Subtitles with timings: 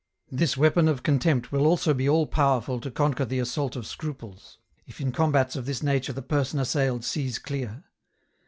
[0.31, 1.65] "This weapon of contempt will be
[2.09, 2.95] also all powerful to EN ROUTE.
[2.95, 7.05] 255 conquer the assault of scruples, if in combats of this nature the person assailed
[7.05, 7.83] sees clear.